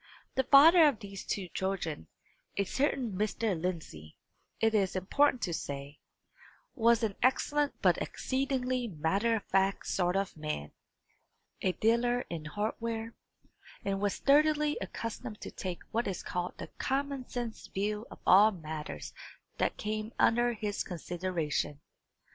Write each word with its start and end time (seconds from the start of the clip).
The 0.33 0.45
father 0.45 0.87
of 0.87 0.97
these 0.97 1.23
two 1.23 1.47
children, 1.49 2.07
a 2.57 2.63
certain 2.63 3.11
Mr. 3.11 3.55
Lindsey, 3.55 4.17
it 4.59 4.73
is 4.73 4.95
important 4.95 5.43
to 5.43 5.53
say, 5.53 5.99
was 6.73 7.03
an 7.03 7.15
excellent 7.21 7.79
but 7.83 7.99
exceedingly 8.01 8.87
matter 8.87 9.35
of 9.35 9.43
fact 9.45 9.85
sort 9.85 10.15
of 10.15 10.35
man, 10.35 10.71
a 11.61 11.73
dealer 11.73 12.21
in 12.31 12.45
hardware, 12.45 13.13
and 13.85 14.01
was 14.01 14.15
sturdily 14.15 14.75
accustomed 14.81 15.39
to 15.41 15.51
take 15.51 15.83
what 15.91 16.07
is 16.07 16.23
called 16.23 16.57
the 16.57 16.71
common 16.79 17.29
sense 17.29 17.67
view 17.67 18.07
of 18.09 18.17
all 18.25 18.49
matters 18.49 19.13
that 19.59 19.77
came 19.77 20.13
under 20.17 20.53
his 20.53 20.83
consideration. 20.83 21.79